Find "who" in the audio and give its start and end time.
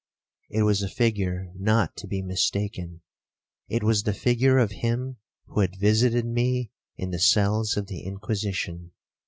5.45-5.59